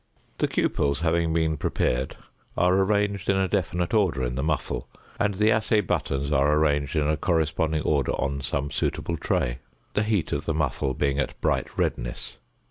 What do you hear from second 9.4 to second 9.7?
fig. 41);